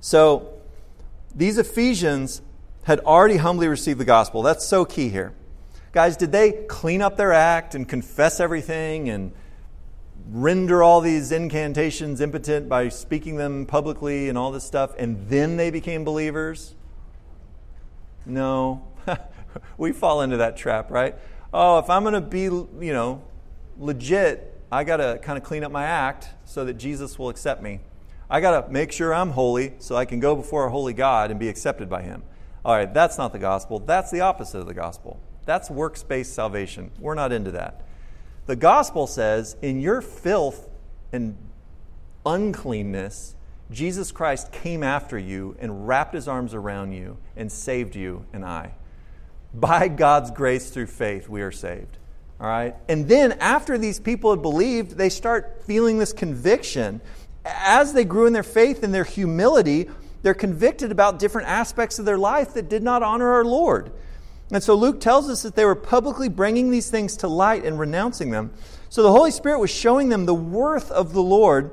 [0.00, 0.54] So,
[1.34, 2.40] these Ephesians
[2.84, 4.42] had already humbly received the gospel.
[4.42, 5.32] That's so key here.
[5.92, 9.32] Guys, did they clean up their act and confess everything and
[10.30, 15.56] render all these incantations impotent by speaking them publicly and all this stuff, and then
[15.56, 16.74] they became believers?
[18.26, 18.82] No,
[19.78, 21.14] we fall into that trap, right?
[21.52, 23.22] Oh, if I'm going to be, you know,
[23.78, 27.62] legit, I got to kind of clean up my act so that Jesus will accept
[27.62, 27.80] me.
[28.28, 31.30] I got to make sure I'm holy so I can go before a holy God
[31.30, 32.22] and be accepted by Him.
[32.64, 33.78] All right, that's not the gospel.
[33.78, 35.20] That's the opposite of the gospel.
[35.44, 36.90] That's works based salvation.
[36.98, 37.82] We're not into that.
[38.46, 40.68] The gospel says, in your filth
[41.12, 41.36] and
[42.24, 43.34] uncleanness,
[43.70, 48.44] Jesus Christ came after you and wrapped his arms around you and saved you and
[48.44, 48.74] I.
[49.54, 51.98] By God's grace through faith, we are saved.
[52.40, 52.74] All right?
[52.88, 57.00] And then after these people had believed, they start feeling this conviction.
[57.44, 59.88] As they grew in their faith and their humility,
[60.22, 63.92] they're convicted about different aspects of their life that did not honor our Lord.
[64.50, 67.78] And so Luke tells us that they were publicly bringing these things to light and
[67.78, 68.50] renouncing them.
[68.88, 71.70] So the Holy Spirit was showing them the worth of the Lord,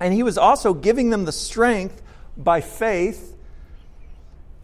[0.00, 2.02] and He was also giving them the strength
[2.36, 3.33] by faith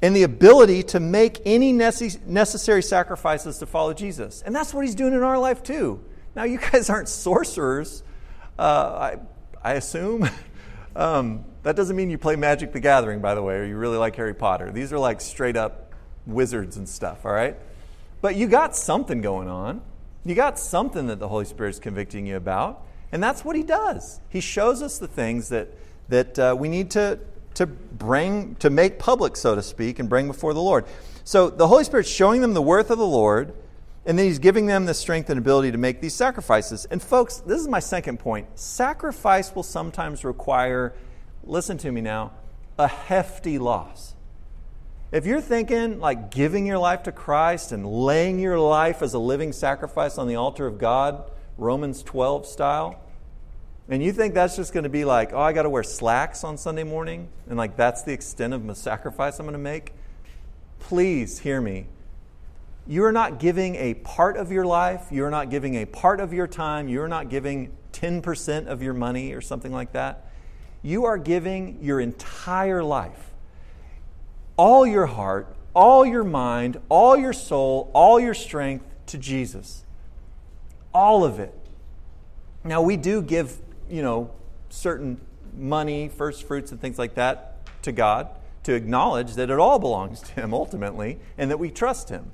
[0.02, 4.42] and the ability to make any necessary sacrifices to follow Jesus.
[4.42, 6.02] And that's what he's doing in our life too.
[6.34, 8.02] Now, you guys aren't sorcerers,
[8.58, 9.12] uh,
[9.62, 10.28] I, I, assume.
[10.96, 13.98] um, that doesn't mean you play Magic the Gathering, by the way, or you really
[13.98, 14.70] like Harry Potter.
[14.70, 15.92] These are like straight up
[16.26, 17.56] wizards and stuff, all right?
[18.20, 19.82] But you got something going on.
[20.24, 22.86] You got something that the Holy Spirit is convicting you about.
[23.12, 24.20] And that's what he does.
[24.28, 25.68] He shows us the things that,
[26.08, 27.18] that uh, we need to,
[27.54, 30.84] to bring, to make public, so to speak, and bring before the Lord.
[31.24, 33.54] So the Holy Spirit's showing them the worth of the Lord,
[34.06, 36.86] and then He's giving them the strength and ability to make these sacrifices.
[36.86, 38.58] And folks, this is my second point.
[38.58, 40.94] Sacrifice will sometimes require,
[41.44, 42.32] listen to me now,
[42.78, 44.14] a hefty loss.
[45.12, 49.18] If you're thinking like giving your life to Christ and laying your life as a
[49.18, 52.99] living sacrifice on the altar of God, Romans 12 style,
[53.90, 56.44] and you think that's just going to be like, oh, I got to wear slacks
[56.44, 59.92] on Sunday morning, and like that's the extent of the sacrifice I'm going to make?
[60.78, 61.86] Please hear me.
[62.86, 66.20] You are not giving a part of your life, you are not giving a part
[66.20, 70.26] of your time, you are not giving 10% of your money or something like that.
[70.82, 73.30] You are giving your entire life,
[74.56, 79.84] all your heart, all your mind, all your soul, all your strength to Jesus.
[80.94, 81.54] All of it.
[82.64, 83.58] Now, we do give
[83.90, 84.30] you know,
[84.68, 85.20] certain
[85.56, 88.28] money, first fruits, and things like that to God
[88.62, 92.32] to acknowledge that it all belongs to Him ultimately and that we trust Him.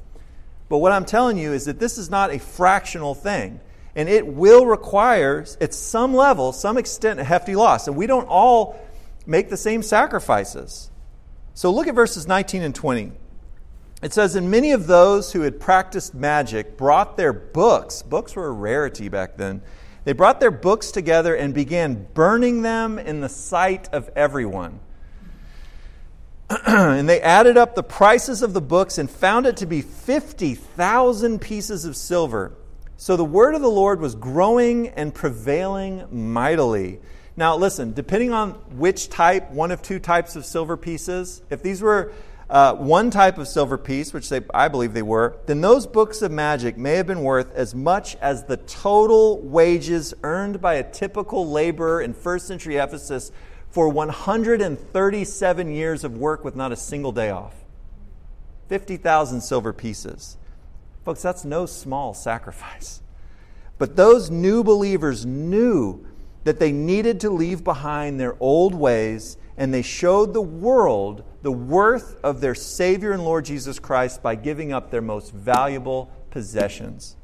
[0.68, 3.60] But what I'm telling you is that this is not a fractional thing.
[3.94, 7.86] And it will require, at some level, some extent, a hefty loss.
[7.86, 8.78] And we don't all
[9.24, 10.90] make the same sacrifices.
[11.54, 13.12] So look at verses 19 and 20.
[14.02, 18.02] It says, And many of those who had practiced magic brought their books.
[18.02, 19.62] Books were a rarity back then
[20.06, 24.78] they brought their books together and began burning them in the sight of everyone.
[26.64, 31.40] and they added up the prices of the books and found it to be 50,000
[31.40, 32.52] pieces of silver.
[32.96, 37.00] So the word of the Lord was growing and prevailing mightily.
[37.36, 41.82] Now, listen, depending on which type, one of two types of silver pieces, if these
[41.82, 42.12] were
[42.48, 46.22] uh, one type of silver piece, which they, I believe they were, then those books
[46.22, 50.88] of magic may have been worth as much as the total wages earned by a
[50.88, 53.32] typical laborer in first century Ephesus
[53.68, 57.54] for 137 years of work with not a single day off.
[58.68, 60.36] 50,000 silver pieces.
[61.04, 63.02] Folks, that's no small sacrifice.
[63.78, 66.06] But those new believers knew
[66.44, 71.52] that they needed to leave behind their old ways, and they showed the world the
[71.52, 77.16] worth of their Savior and Lord Jesus Christ by giving up their most valuable possessions.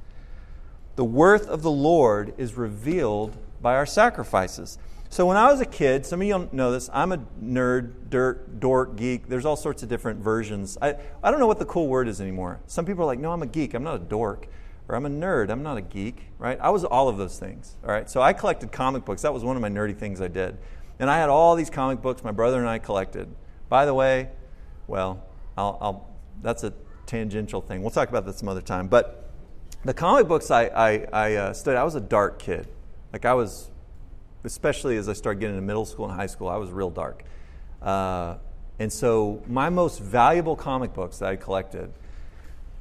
[0.96, 4.78] The worth of the Lord is revealed by our sacrifices.
[5.08, 8.08] So when I was a kid, some of you don't know this, I'm a nerd,
[8.08, 9.28] dirt, dork, geek.
[9.28, 10.78] There's all sorts of different versions.
[10.80, 12.60] I, I don't know what the cool word is anymore.
[12.66, 14.46] Some people are like, no, I'm a geek, I'm not a dork.
[14.88, 16.58] Or I'm a nerd, I'm not a geek, right?
[16.60, 18.08] I was all of those things, all right?
[18.08, 19.22] So I collected comic books.
[19.22, 20.56] That was one of my nerdy things I did.
[21.02, 23.28] And I had all these comic books my brother and I collected.
[23.68, 24.28] By the way,
[24.86, 25.22] well,
[25.58, 26.08] I'll, I'll,
[26.42, 26.72] that's a
[27.06, 27.82] tangential thing.
[27.82, 28.86] We'll talk about that some other time.
[28.86, 29.28] But
[29.84, 32.68] the comic books I, I, I uh, studied, I was a dark kid.
[33.12, 33.68] Like I was
[34.44, 37.24] especially as I started getting into middle school and high school, I was real dark.
[37.82, 38.36] Uh,
[38.78, 41.92] and so my most valuable comic books that I collected,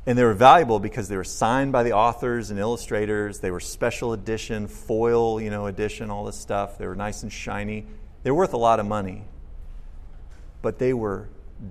[0.05, 3.39] and they were valuable because they were signed by the authors and illustrators.
[3.39, 6.78] They were special edition, foil, you know, edition, all this stuff.
[6.78, 7.88] They were nice and shiny.
[8.24, 9.24] They're worth a lot of money,
[10.61, 11.30] but they were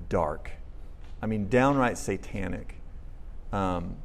[0.09, 0.51] dark.
[1.22, 2.76] I mean, downright satanic.
[3.53, 3.96] Um,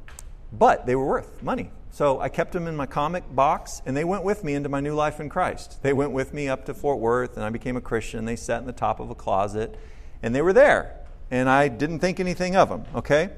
[0.52, 1.72] but they were worth money.
[1.92, 4.82] So I kept them in my comic box, and they went with me into my
[4.82, 5.82] new life in Christ.
[5.82, 8.26] They went with me up to Fort Worth, and I became a Christian.
[8.26, 9.80] They sat in the top of a closet,
[10.22, 11.00] and they were there.
[11.32, 13.30] And I didn't think anything of them, okay?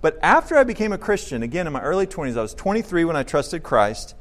[0.00, 3.16] But after I became a Christian, again in my early 20s, I was 23 when
[3.16, 4.14] I trusted Christ.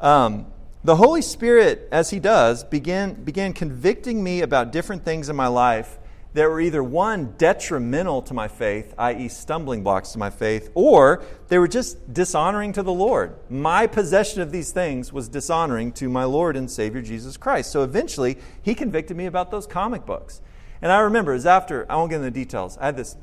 [0.00, 0.46] Um,
[0.84, 5.46] the Holy Spirit, as He does, began, began convicting me about different things in my
[5.46, 5.98] life
[6.34, 11.24] that were either one, detrimental to my faith, i.e., stumbling blocks to my faith, or
[11.48, 13.36] they were just dishonoring to the Lord.
[13.48, 17.70] My possession of these things was dishonoring to my Lord and Savior Jesus Christ.
[17.70, 20.42] So eventually, he convicted me about those comic books.
[20.82, 23.16] And I remember it was after, I won't get into the details, I had this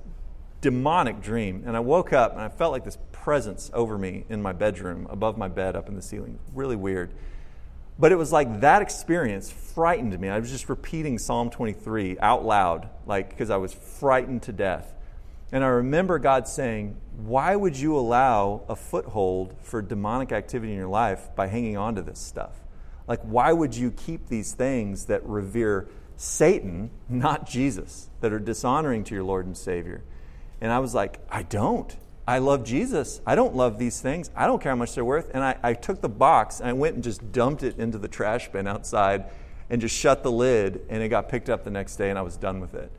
[0.61, 4.41] demonic dream, and I woke up and I felt like this presence over me in
[4.41, 6.39] my bedroom, above my bed, up in the ceiling.
[6.53, 7.11] Really weird.
[8.01, 10.27] But it was like that experience frightened me.
[10.27, 14.91] I was just repeating Psalm 23 out loud, like because I was frightened to death.
[15.51, 20.79] And I remember God saying, Why would you allow a foothold for demonic activity in
[20.79, 22.55] your life by hanging on to this stuff?
[23.07, 25.87] Like, why would you keep these things that revere
[26.17, 30.03] Satan, not Jesus, that are dishonoring to your Lord and Savior?
[30.59, 31.95] And I was like, I don't.
[32.27, 33.21] I love Jesus.
[33.25, 34.29] I don't love these things.
[34.35, 35.31] I don't care how much they're worth.
[35.33, 38.07] And I, I took the box and I went and just dumped it into the
[38.07, 39.25] trash bin outside
[39.69, 40.85] and just shut the lid.
[40.89, 42.91] And it got picked up the next day and I was done with it.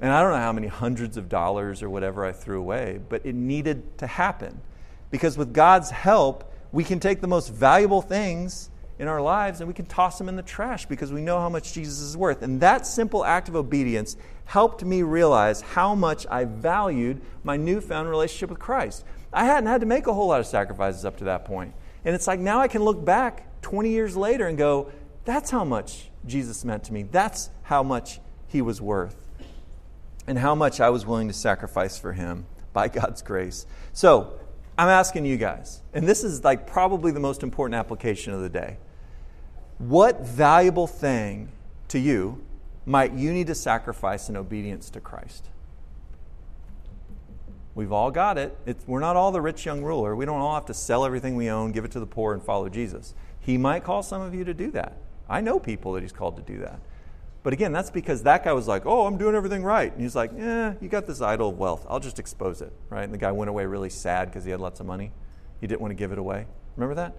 [0.00, 3.26] And I don't know how many hundreds of dollars or whatever I threw away, but
[3.26, 4.60] it needed to happen.
[5.10, 9.68] Because with God's help, we can take the most valuable things in our lives and
[9.68, 12.42] we can toss them in the trash because we know how much Jesus is worth.
[12.42, 18.08] And that simple act of obedience helped me realize how much I valued my newfound
[18.08, 19.04] relationship with Christ.
[19.32, 21.74] I hadn't had to make a whole lot of sacrifices up to that point.
[22.04, 24.90] And it's like now I can look back 20 years later and go,
[25.24, 27.02] that's how much Jesus meant to me.
[27.04, 29.28] That's how much he was worth.
[30.26, 33.66] And how much I was willing to sacrifice for him by God's grace.
[33.92, 34.34] So,
[34.78, 38.48] I'm asking you guys, and this is like probably the most important application of the
[38.48, 38.76] day.
[39.78, 41.50] What valuable thing
[41.88, 42.44] to you
[42.84, 45.48] might you need to sacrifice in obedience to Christ?
[47.74, 48.56] We've all got it.
[48.66, 50.16] It's, we're not all the rich young ruler.
[50.16, 52.42] We don't all have to sell everything we own, give it to the poor, and
[52.42, 53.14] follow Jesus.
[53.38, 54.96] He might call some of you to do that.
[55.28, 56.80] I know people that he's called to do that.
[57.44, 59.92] But again, that's because that guy was like, oh, I'm doing everything right.
[59.92, 61.86] And he's like, yeah, you got this idol of wealth.
[61.88, 63.04] I'll just expose it, right?
[63.04, 65.12] And the guy went away really sad because he had lots of money.
[65.60, 66.46] He didn't want to give it away.
[66.76, 67.14] Remember that?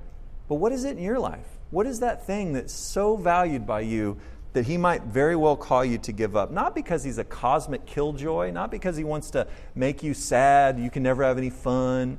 [0.50, 1.46] But what is it in your life?
[1.70, 4.18] What is that thing that's so valued by you
[4.54, 6.50] that he might very well call you to give up?
[6.52, 10.90] Not because he's a cosmic killjoy, not because he wants to make you sad, you
[10.90, 12.18] can never have any fun,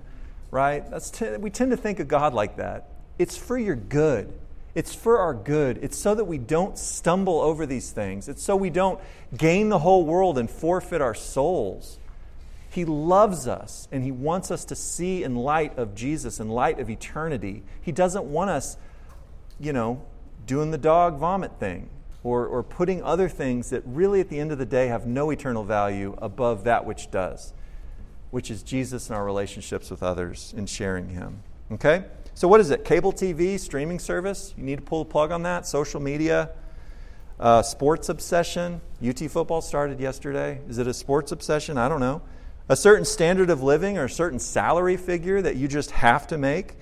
[0.52, 0.88] right?
[0.88, 2.88] That's t- we tend to think of God like that.
[3.18, 4.32] It's for your good.
[4.76, 5.80] It's for our good.
[5.82, 8.28] It's so that we don't stumble over these things.
[8.28, 9.00] It's so we don't
[9.36, 11.98] gain the whole world and forfeit our souls.
[12.70, 16.78] He loves us and He wants us to see in light of Jesus, in light
[16.78, 17.64] of eternity.
[17.82, 18.76] He doesn't want us,
[19.58, 20.02] you know,
[20.46, 21.90] doing the dog vomit thing
[22.22, 25.30] or, or putting other things that really, at the end of the day, have no
[25.30, 27.52] eternal value above that which does,
[28.30, 31.42] which is Jesus and our relationships with others and sharing Him.
[31.72, 32.04] Okay?
[32.34, 32.84] So, what is it?
[32.84, 34.54] Cable TV, streaming service?
[34.56, 35.66] You need to pull the plug on that?
[35.66, 36.50] Social media?
[37.40, 38.80] Uh, sports obsession?
[39.04, 40.60] UT football started yesterday.
[40.68, 41.76] Is it a sports obsession?
[41.76, 42.22] I don't know
[42.70, 46.38] a certain standard of living or a certain salary figure that you just have to
[46.38, 46.74] make?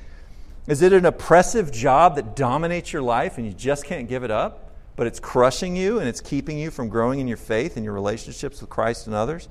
[0.67, 4.31] Is it an oppressive job that dominates your life and you just can't give it
[4.31, 7.87] up, but it's crushing you and it's keeping you from growing in your faith and
[7.87, 9.49] your relationships with Christ and others?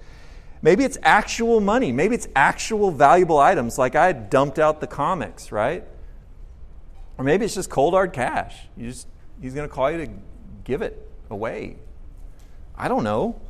[0.61, 1.91] Maybe it's actual money.
[1.91, 5.85] Maybe it's actual valuable items, like I dumped out the comics, right?
[7.17, 8.59] Or maybe it's just cold hard cash.
[8.77, 9.07] You just,
[9.41, 10.11] he's going to call you to
[10.65, 11.77] give it away.
[12.77, 13.41] I don't know.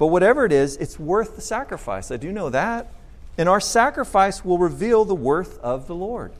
[0.00, 2.10] But whatever it is, it's worth the sacrifice.
[2.10, 2.90] I do know that.
[3.36, 6.32] And our sacrifice will reveal the worth of the Lord.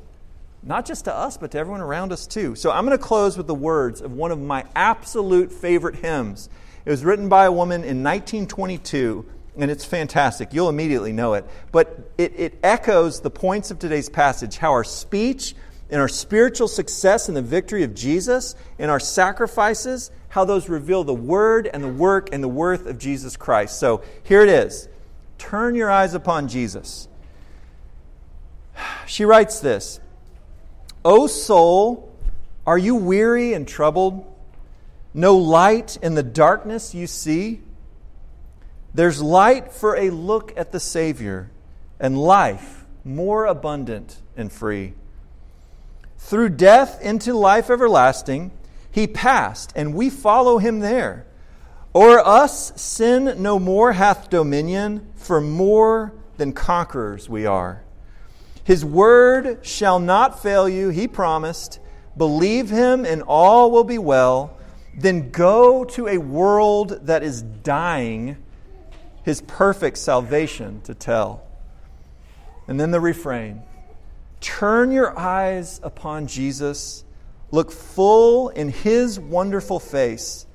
[0.62, 2.54] Not just to us, but to everyone around us too.
[2.54, 6.48] So I'm going to close with the words of one of my absolute favorite hymns.
[6.86, 9.26] It was written by a woman in 1922,
[9.58, 10.54] and it's fantastic.
[10.54, 11.44] You'll immediately know it.
[11.70, 15.54] But it, it echoes the points of today's passage how our speech
[15.90, 21.04] and our spiritual success in the victory of Jesus in our sacrifices, how those reveal
[21.04, 23.78] the word and the work and the worth of Jesus Christ.
[23.78, 24.88] So here it is
[25.38, 27.08] Turn your eyes upon Jesus.
[29.06, 30.00] She writes this
[31.04, 32.14] O soul,
[32.66, 34.24] are you weary and troubled?
[35.12, 37.62] No light in the darkness you see?
[38.94, 41.50] There's light for a look at the Savior
[41.98, 44.94] and life more abundant and free.
[46.22, 48.52] Through death into life everlasting,
[48.92, 51.26] he passed, and we follow him there.
[51.92, 57.82] O'er us sin no more hath dominion, for more than conquerors we are.
[58.62, 61.80] His word shall not fail you, he promised.
[62.16, 64.56] Believe him, and all will be well.
[64.96, 68.36] Then go to a world that is dying,
[69.24, 71.42] his perfect salvation to tell.
[72.68, 73.64] And then the refrain
[74.40, 77.04] Turn your eyes upon Jesus,
[77.50, 80.46] look full in his wonderful face,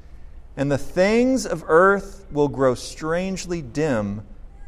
[0.57, 4.23] and the things of earth will grow strangely dim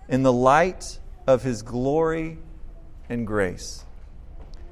[0.07, 2.37] in the light of his glory
[3.09, 3.83] and grace.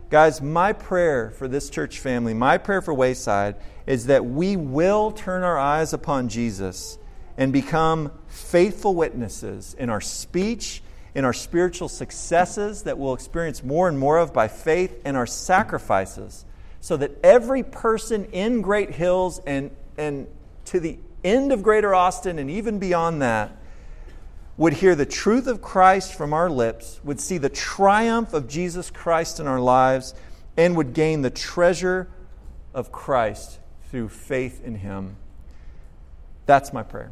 [0.09, 3.55] Guys, my prayer for this church family, my prayer for Wayside,
[3.87, 6.97] is that we will turn our eyes upon Jesus
[7.37, 10.81] and become faithful witnesses in our speech
[11.15, 15.25] in our spiritual successes that we'll experience more and more of by faith, and our
[15.25, 16.45] sacrifices,
[16.81, 20.27] so that every person in Great Hills and, and
[20.65, 23.57] to the end of Greater Austin and even beyond that
[24.57, 28.91] would hear the truth of Christ from our lips, would see the triumph of Jesus
[28.91, 30.13] Christ in our lives,
[30.57, 32.09] and would gain the treasure
[32.73, 33.59] of Christ
[33.89, 35.15] through faith in Him.
[36.45, 37.11] That's my prayer.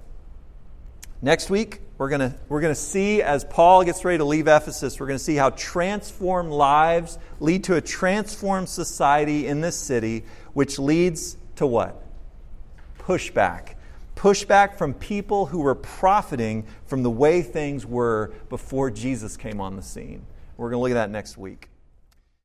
[1.21, 5.07] Next week, we're going we're to see as Paul gets ready to leave Ephesus, we're
[5.07, 10.23] going to see how transformed lives lead to a transformed society in this city,
[10.53, 12.03] which leads to what?
[12.97, 13.75] Pushback.
[14.15, 19.75] Pushback from people who were profiting from the way things were before Jesus came on
[19.75, 20.25] the scene.
[20.57, 21.69] We're going to look at that next week.